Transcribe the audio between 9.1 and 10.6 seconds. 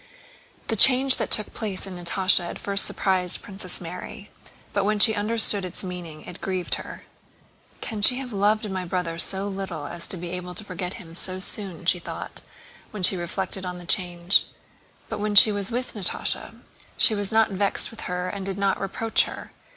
so little as to be able